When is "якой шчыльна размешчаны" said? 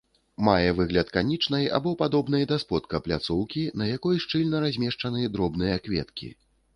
3.97-5.29